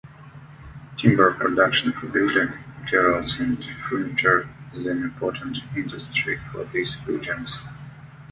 Timber 0.97 1.35
production 1.35 1.91
for 1.93 2.07
building 2.07 2.49
materials 2.79 3.37
and 3.39 3.63
furniture 3.63 4.49
is 4.73 4.87
an 4.87 5.03
important 5.03 5.59
industry 5.77 6.37
for 6.39 6.63
these 6.63 6.97
regions. 7.05 7.59